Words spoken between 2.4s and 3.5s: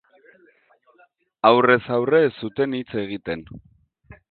zuten hitz egiten.